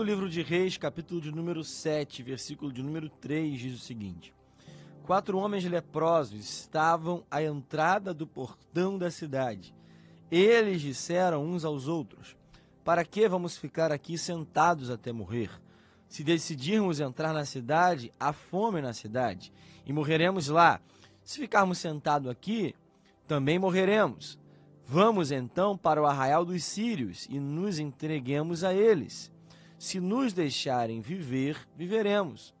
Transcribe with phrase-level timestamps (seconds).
[0.00, 4.32] Segundo livro de Reis, capítulo de número 7, versículo de número 3, diz o seguinte:
[5.04, 9.74] Quatro homens leprosos estavam à entrada do portão da cidade.
[10.30, 12.34] Eles disseram uns aos outros:
[12.82, 15.50] Para que vamos ficar aqui sentados até morrer?
[16.08, 19.52] Se decidirmos entrar na cidade, há fome na cidade,
[19.84, 20.80] e morreremos lá.
[21.22, 22.74] Se ficarmos sentados aqui,
[23.28, 24.38] também morreremos.
[24.86, 29.30] Vamos então para o arraial dos sírios e nos entreguemos a eles.
[29.80, 32.54] Se nos deixarem viver, viveremos.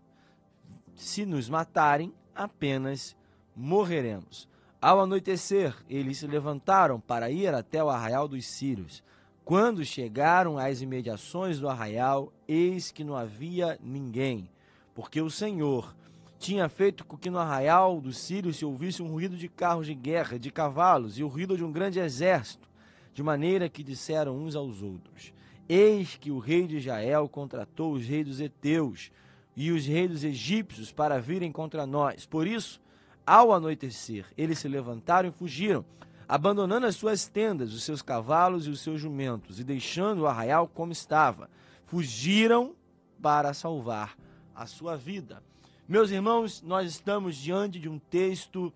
[0.94, 3.14] Se nos matarem, apenas
[3.54, 4.48] morreremos.
[4.80, 9.04] Ao anoitecer, eles se levantaram para ir até o arraial dos Sírios.
[9.44, 14.48] Quando chegaram às imediações do arraial, eis que não havia ninguém,
[14.94, 15.94] porque o Senhor
[16.38, 19.94] tinha feito com que no arraial dos Sírios se ouvisse um ruído de carros de
[19.94, 22.66] guerra, de cavalos e o ruído de um grande exército,
[23.12, 25.34] de maneira que disseram uns aos outros:
[25.72, 29.12] Eis que o rei de Israel contratou os reis dos heteus
[29.54, 32.26] e os reis dos egípcios para virem contra nós.
[32.26, 32.80] Por isso,
[33.24, 35.84] ao anoitecer, eles se levantaram e fugiram,
[36.26, 40.66] abandonando as suas tendas, os seus cavalos e os seus jumentos, e deixando o arraial
[40.66, 41.48] como estava.
[41.86, 42.74] Fugiram
[43.22, 44.18] para salvar
[44.52, 45.40] a sua vida.
[45.86, 48.72] Meus irmãos, nós estamos diante de um texto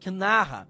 [0.00, 0.66] que narra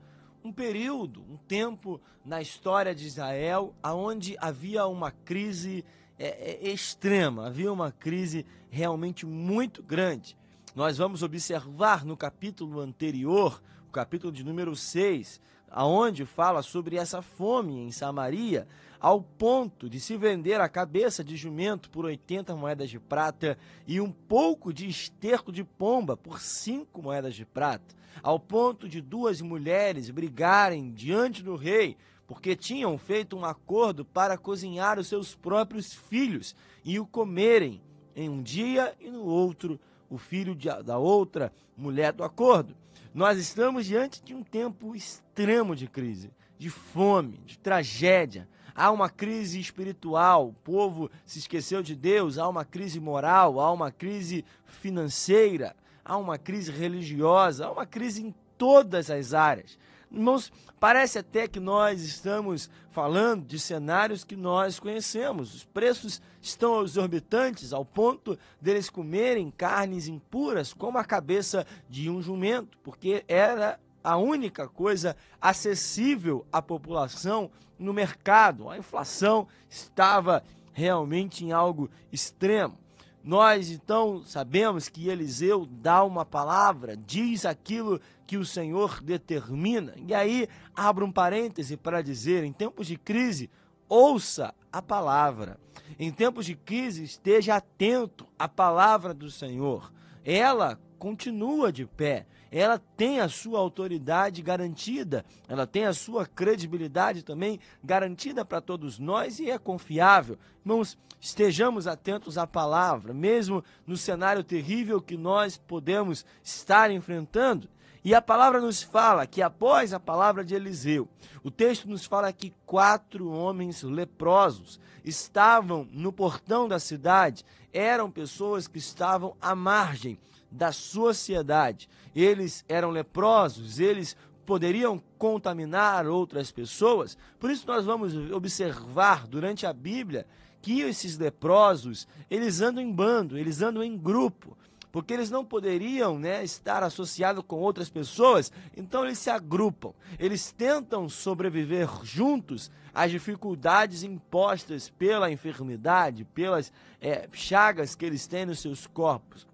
[0.49, 5.85] um período, um tempo na história de Israel onde havia uma crise
[6.19, 10.37] é, é, extrema, havia uma crise realmente muito grande.
[10.75, 15.39] Nós vamos observar no capítulo anterior, o capítulo de número 6,
[15.71, 18.67] aonde fala sobre essa fome em Samaria,
[19.01, 24.01] ao ponto de se vender a cabeça de jumento por 80 moedas de prata e
[24.01, 29.41] um pouco de esterco de pomba por 5 moedas de prata, ao ponto de duas
[29.41, 31.97] mulheres brigarem diante do rei
[32.29, 36.55] porque tinham feito um acordo para cozinhar os seus próprios filhos
[36.85, 37.81] e o comerem
[38.15, 40.55] em um dia e no outro o filho
[40.85, 42.77] da outra mulher do acordo.
[43.15, 48.47] Nós estamos diante de um tempo extremo de crise, de fome, de tragédia.
[48.79, 53.73] Há uma crise espiritual, o povo se esqueceu de Deus, há uma crise moral, há
[53.73, 55.75] uma crise financeira,
[56.05, 59.77] há uma crise religiosa, há uma crise em todas as áreas.
[60.13, 65.57] Irmãos, parece até que nós estamos falando de cenários que nós conhecemos.
[65.57, 72.23] Os preços estão exorbitantes ao ponto deles comerem carnes impuras como a cabeça de um
[72.23, 78.71] jumento, porque era a única coisa acessível à população no mercado.
[78.71, 80.43] A inflação estava
[80.73, 82.79] realmente em algo extremo.
[83.23, 89.93] Nós então sabemos que Eliseu dá uma palavra, diz aquilo que o Senhor determina.
[89.99, 93.51] E aí abro um parêntese para dizer: em tempos de crise,
[93.91, 95.61] ouça a palavra.
[95.99, 99.93] Em tempos de crise, esteja atento à palavra do Senhor.
[100.25, 107.23] Ela continua de pé ela tem a sua autoridade garantida, ela tem a sua credibilidade
[107.23, 110.39] também garantida para todos nós e é confiável.
[110.65, 117.69] Irmãos, estejamos atentos à palavra, mesmo no cenário terrível que nós podemos estar enfrentando.
[118.09, 121.07] E a palavra nos fala que após a palavra de Eliseu,
[121.45, 128.67] o texto nos fala que quatro homens leprosos estavam no portão da cidade, eram pessoas
[128.67, 130.19] que estavam à margem
[130.51, 131.87] da sociedade.
[132.17, 134.17] Eles eram leprosos, eles
[134.47, 137.15] poderiam contaminar outras pessoas.
[137.39, 140.27] Por isso nós vamos observar durante a Bíblia
[140.63, 144.57] que esses leprosos, eles andam em bando, eles andam em grupo,
[144.91, 149.93] porque eles não poderiam, né, estar associados com outras pessoas, então eles se agrupam.
[150.19, 158.47] Eles tentam sobreviver juntos às dificuldades impostas pela enfermidade, pelas é, chagas que eles têm
[158.47, 159.47] nos seus corpos.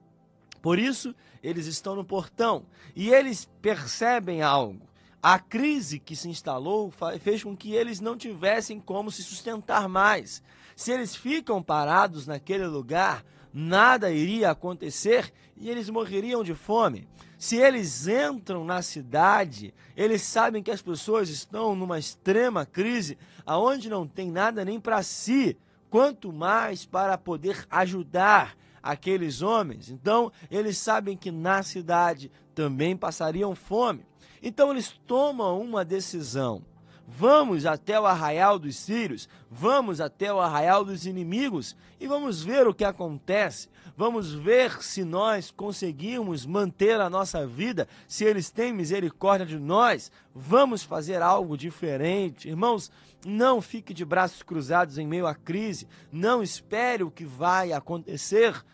[0.62, 2.64] Por isso, eles estão no portão
[2.96, 4.80] e eles percebem algo.
[5.22, 10.42] A crise que se instalou fez com que eles não tivessem como se sustentar mais.
[10.76, 17.06] Se eles ficam parados naquele lugar, nada iria acontecer e eles morreriam de fome.
[17.38, 23.16] Se eles entram na cidade, eles sabem que as pessoas estão numa extrema crise,
[23.46, 25.56] aonde não tem nada nem para si,
[25.88, 29.88] quanto mais para poder ajudar aqueles homens.
[29.88, 34.04] Então, eles sabem que na cidade também passariam fome.
[34.42, 36.62] Então, eles tomam uma decisão.
[37.06, 42.66] Vamos até o arraial dos sírios, vamos até o arraial dos inimigos e vamos ver
[42.66, 43.68] o que acontece.
[43.96, 50.10] Vamos ver se nós conseguimos manter a nossa vida, se eles têm misericórdia de nós.
[50.34, 52.48] Vamos fazer algo diferente.
[52.48, 52.90] Irmãos,
[53.24, 55.86] não fique de braços cruzados em meio à crise.
[56.10, 58.64] Não espere o que vai acontecer.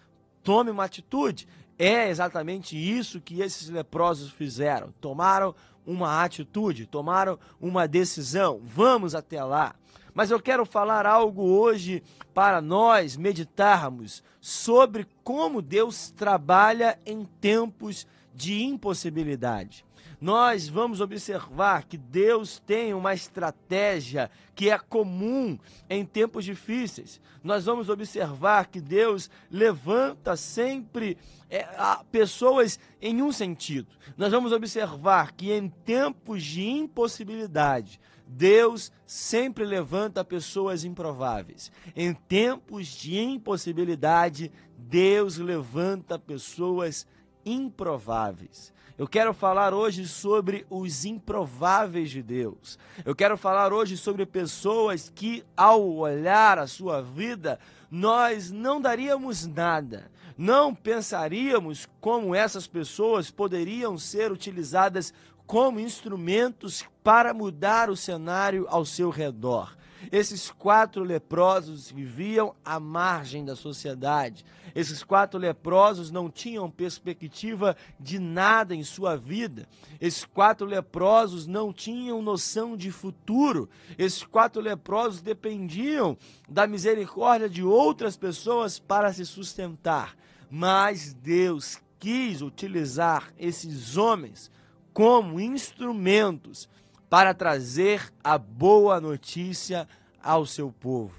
[0.43, 1.47] Tome uma atitude.
[1.79, 4.93] É exatamente isso que esses leprosos fizeram.
[5.01, 5.55] Tomaram
[5.87, 8.61] uma atitude, tomaram uma decisão.
[8.65, 9.75] Vamos até lá.
[10.15, 12.03] Mas eu quero falar algo hoje
[12.35, 19.85] para nós meditarmos sobre como Deus trabalha em tempos de impossibilidade.
[20.21, 25.59] Nós vamos observar que Deus tem uma estratégia que é comum
[25.89, 27.21] em tempos difíceis.
[27.43, 31.17] Nós vamos observar que Deus levanta sempre
[31.49, 31.67] é,
[32.13, 33.89] pessoas em um sentido.
[34.17, 41.73] Nós vamos observar que em tempos de impossibilidade, Deus sempre levanta pessoas improváveis.
[41.97, 47.07] Em tempos de impossibilidade, Deus levanta pessoas
[47.45, 48.73] improváveis.
[49.01, 52.79] Eu quero falar hoje sobre os improváveis de Deus.
[53.03, 57.59] Eu quero falar hoje sobre pessoas que, ao olhar a sua vida,
[57.91, 60.11] nós não daríamos nada.
[60.37, 65.15] Não pensaríamos como essas pessoas poderiam ser utilizadas
[65.47, 69.75] como instrumentos para mudar o cenário ao seu redor.
[70.11, 74.45] Esses quatro leprosos viviam à margem da sociedade.
[74.75, 79.69] Esses quatro leprosos não tinham perspectiva de nada em sua vida.
[80.01, 83.69] Esses quatro leprosos não tinham noção de futuro.
[83.99, 86.17] Esses quatro leprosos dependiam
[86.49, 90.17] da misericórdia de outras pessoas para se sustentar.
[90.51, 94.51] Mas Deus quis utilizar esses homens
[94.93, 96.69] como instrumentos
[97.11, 99.89] para trazer a boa notícia
[100.23, 101.13] ao seu povo.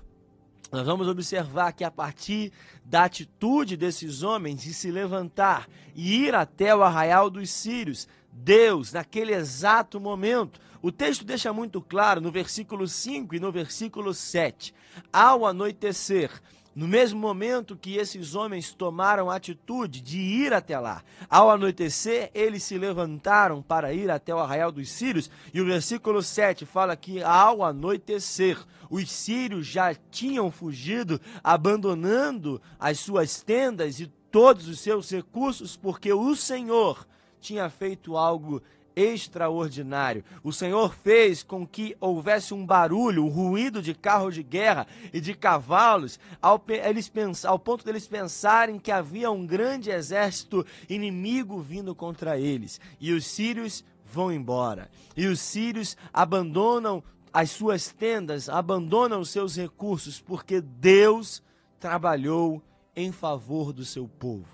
[0.71, 2.53] Nós vamos observar que a partir
[2.85, 8.93] da atitude desses homens de se levantar e ir até o arraial dos sírios, Deus,
[8.93, 14.73] naquele exato momento, o texto deixa muito claro no versículo 5 e no versículo 7.
[15.11, 16.31] Ao anoitecer,
[16.75, 22.31] no mesmo momento que esses homens tomaram a atitude de ir até lá, ao anoitecer,
[22.33, 26.95] eles se levantaram para ir até o arraial dos sírios, e o versículo 7 fala
[26.95, 28.57] que ao anoitecer,
[28.89, 36.11] os sírios já tinham fugido, abandonando as suas tendas e todos os seus recursos, porque
[36.11, 37.05] o Senhor
[37.41, 38.61] tinha feito algo
[38.95, 40.23] extraordinário.
[40.43, 45.19] O Senhor fez com que houvesse um barulho, um ruído de carro de guerra e
[45.19, 47.11] de cavalos, ao, eles
[47.45, 52.79] ao ponto deles pensarem que havia um grande exército inimigo vindo contra eles.
[52.99, 54.89] E os sírios vão embora.
[55.15, 57.03] E os sírios abandonam
[57.33, 61.41] as suas tendas, abandonam os seus recursos, porque Deus
[61.79, 62.61] trabalhou
[62.95, 64.47] em favor do seu povo.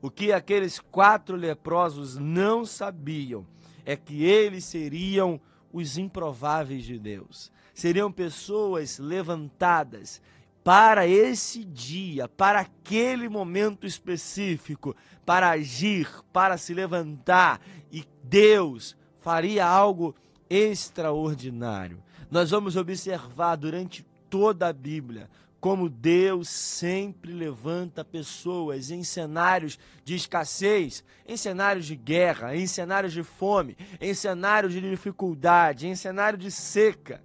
[0.00, 3.46] O que aqueles quatro leprosos não sabiam
[3.84, 5.40] é que eles seriam
[5.72, 7.50] os improváveis de Deus.
[7.74, 10.20] Seriam pessoas levantadas
[10.62, 14.94] para esse dia, para aquele momento específico,
[15.24, 20.14] para agir, para se levantar e Deus faria algo
[20.48, 22.02] extraordinário.
[22.30, 25.28] Nós vamos observar durante toda a Bíblia
[25.62, 33.12] como Deus sempre levanta pessoas em cenários de escassez, em cenários de guerra, em cenários
[33.12, 37.22] de fome, em cenários de dificuldade, em cenário de seca,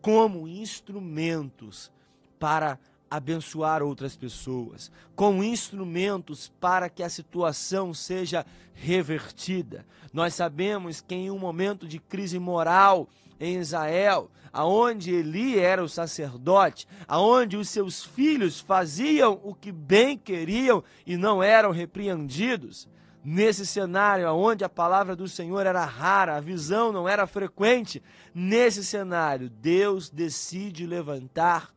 [0.00, 1.90] como instrumentos
[2.38, 2.78] para
[3.10, 9.84] abençoar outras pessoas, como instrumentos para que a situação seja revertida.
[10.12, 13.08] Nós sabemos que em um momento de crise moral
[13.40, 20.16] em Israel, aonde Eli era o sacerdote, aonde os seus filhos faziam o que bem
[20.16, 22.88] queriam e não eram repreendidos.
[23.22, 28.02] Nesse cenário onde a palavra do Senhor era rara, a visão não era frequente,
[28.34, 31.70] nesse cenário, Deus decide levantar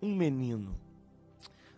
[0.00, 0.74] um menino.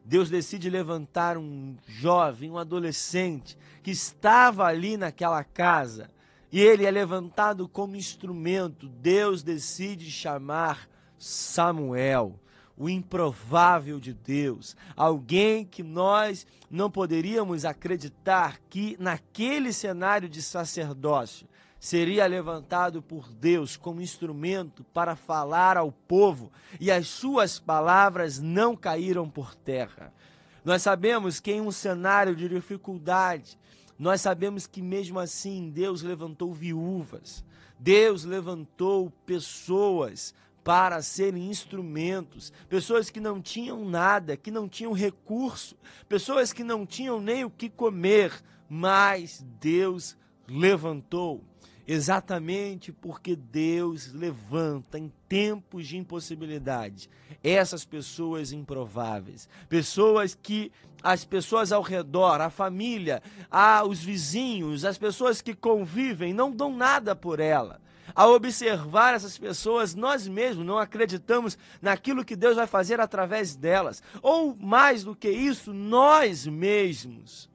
[0.04, 6.10] Deus decide levantar um jovem, um adolescente que estava ali naquela casa
[6.52, 8.88] e ele é levantado como instrumento.
[8.88, 12.40] Deus decide chamar Samuel,
[12.76, 21.46] o improvável de Deus, alguém que nós não poderíamos acreditar que naquele cenário de sacerdócio
[21.80, 28.76] seria levantado por Deus como instrumento para falar ao povo, e as suas palavras não
[28.76, 30.12] caíram por terra.
[30.62, 33.58] Nós sabemos que em um cenário de dificuldade,
[33.98, 37.42] nós sabemos que mesmo assim Deus levantou viúvas.
[37.78, 45.74] Deus levantou pessoas para serem instrumentos, pessoas que não tinham nada, que não tinham recurso,
[46.06, 50.14] pessoas que não tinham nem o que comer, mas Deus
[50.46, 51.42] levantou
[51.92, 57.10] exatamente porque Deus levanta em tempos de impossibilidade
[57.42, 60.70] essas pessoas improváveis, pessoas que
[61.02, 63.20] as pessoas ao redor, a família,
[63.50, 67.80] a, os vizinhos, as pessoas que convivem não dão nada por ela.
[68.14, 74.00] Ao observar essas pessoas, nós mesmos não acreditamos naquilo que Deus vai fazer através delas.
[74.22, 77.49] Ou mais do que isso, nós mesmos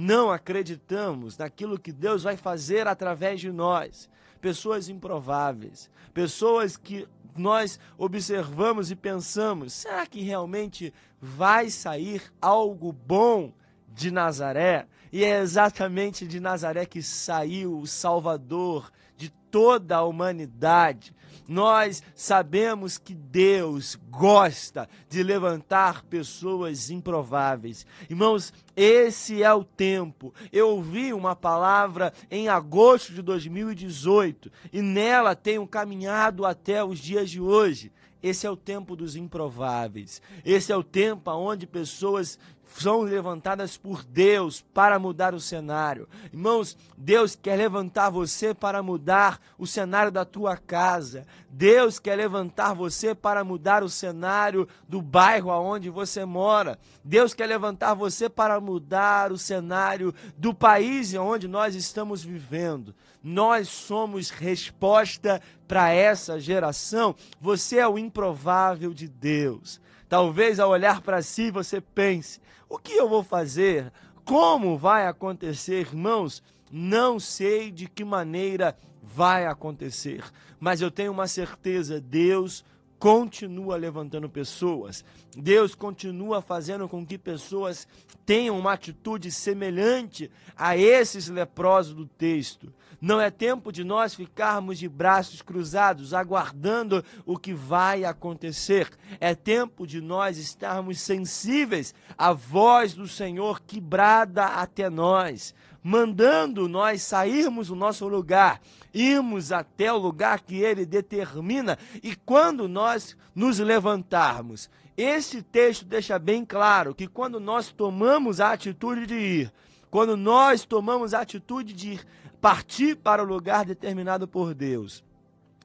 [0.00, 4.08] não acreditamos naquilo que Deus vai fazer através de nós.
[4.40, 13.52] Pessoas improváveis, pessoas que nós observamos e pensamos: será que realmente vai sair algo bom
[13.88, 14.86] de Nazaré?
[15.12, 21.12] E é exatamente de Nazaré que saiu o Salvador de toda a humanidade.
[21.46, 27.86] Nós sabemos que Deus gosta de levantar pessoas improváveis.
[28.08, 30.34] Irmãos, esse é o tempo.
[30.52, 37.30] Eu ouvi uma palavra em agosto de 2018 e nela tenho caminhado até os dias
[37.30, 37.92] de hoje.
[38.22, 40.20] Esse é o tempo dos improváveis.
[40.44, 42.38] Esse é o tempo onde pessoas
[42.76, 46.08] são levantadas por Deus para mudar o cenário.
[46.32, 51.26] Irmãos, Deus quer levantar você para mudar o cenário da tua casa.
[51.50, 56.78] Deus quer levantar você para mudar o cenário do bairro aonde você mora.
[57.02, 62.94] Deus quer levantar você para mudar o cenário do país onde nós estamos vivendo.
[63.22, 67.14] Nós somos resposta para essa geração.
[67.40, 69.80] Você é o improvável de Deus.
[70.08, 73.92] Talvez ao olhar para si você pense: o que eu vou fazer?
[74.24, 76.42] Como vai acontecer, irmãos?
[76.70, 80.22] Não sei de que maneira vai acontecer,
[80.60, 82.64] mas eu tenho uma certeza: Deus
[82.98, 85.04] continua levantando pessoas.
[85.36, 87.86] Deus continua fazendo com que pessoas
[88.26, 92.72] tenham uma atitude semelhante a esses leprosos do texto.
[93.00, 98.90] Não é tempo de nós ficarmos de braços cruzados, aguardando o que vai acontecer.
[99.20, 106.68] É tempo de nós estarmos sensíveis à voz do Senhor que brada até nós mandando
[106.68, 108.60] nós sairmos do nosso lugar,
[108.92, 114.68] irmos até o lugar que ele determina, e quando nós nos levantarmos.
[114.96, 119.52] Esse texto deixa bem claro que quando nós tomamos a atitude de ir,
[119.90, 122.06] quando nós tomamos a atitude de ir,
[122.40, 125.04] partir para o lugar determinado por Deus,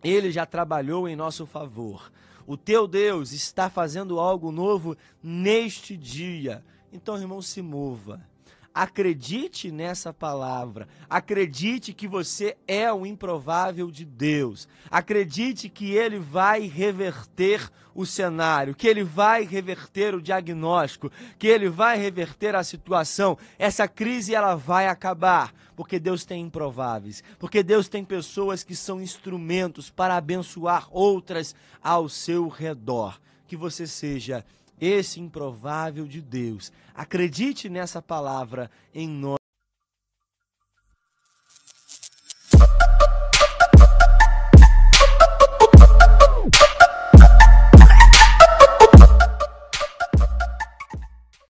[0.03, 2.12] ele já trabalhou em nosso favor.
[2.46, 6.63] O teu Deus está fazendo algo novo neste dia.
[6.91, 8.22] Então, irmão, se mova
[8.74, 10.88] Acredite nessa palavra.
[11.08, 14.68] Acredite que você é o improvável de Deus.
[14.89, 21.70] Acredite que ele vai reverter o cenário, que ele vai reverter o diagnóstico, que ele
[21.70, 23.38] vai reverter a situação.
[23.60, 29.00] Essa crise ela vai acabar, porque Deus tem improváveis, porque Deus tem pessoas que são
[29.00, 33.20] instrumentos para abençoar outras ao seu redor.
[33.46, 34.44] Que você seja
[34.80, 36.72] esse improvável de Deus.
[36.94, 39.42] Acredite nessa palavra em nós.